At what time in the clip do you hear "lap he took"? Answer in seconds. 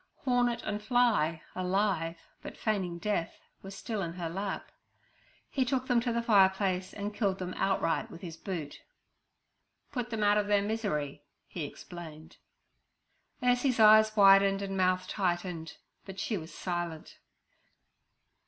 4.31-5.85